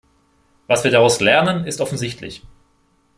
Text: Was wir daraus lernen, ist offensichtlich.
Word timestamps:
Was 0.65 0.83
wir 0.83 0.89
daraus 0.89 1.19
lernen, 1.19 1.67
ist 1.67 1.79
offensichtlich. 1.79 2.41